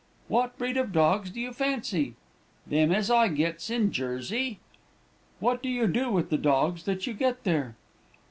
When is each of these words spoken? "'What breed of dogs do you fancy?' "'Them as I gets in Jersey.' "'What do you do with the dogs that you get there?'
"'What 0.29 0.57
breed 0.57 0.77
of 0.77 0.91
dogs 0.91 1.29
do 1.29 1.39
you 1.39 1.53
fancy?' 1.53 2.15
"'Them 2.65 2.91
as 2.91 3.11
I 3.11 3.27
gets 3.27 3.69
in 3.69 3.91
Jersey.' 3.91 4.57
"'What 5.39 5.61
do 5.61 5.69
you 5.69 5.85
do 5.85 6.09
with 6.11 6.31
the 6.31 6.39
dogs 6.39 6.85
that 6.85 7.05
you 7.05 7.13
get 7.13 7.43
there?' 7.43 7.75